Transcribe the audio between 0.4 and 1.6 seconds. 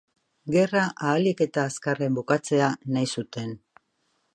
Gerra ahalik